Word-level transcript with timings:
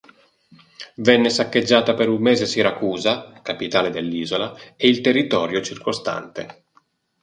Venne 0.95 1.29
saccheggiata 1.29 1.93
per 1.93 2.09
un 2.09 2.19
mese 2.19 2.47
Siracusa, 2.47 3.39
capitale 3.43 3.91
dell'isola, 3.91 4.51
e 4.75 4.87
il 4.89 4.99
territorio 4.99 5.61
circostante. 5.61 6.63